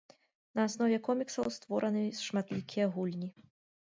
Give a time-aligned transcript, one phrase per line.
[0.59, 3.29] На аснове коміксаў створаны шматлікія гульні.